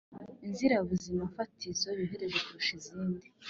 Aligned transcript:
Akeneye 0.09 0.45
ingirabuzimafatizo 0.47 1.87
yoroheje 1.89 2.37
kurusha 2.45 2.73
izindi 2.79 3.25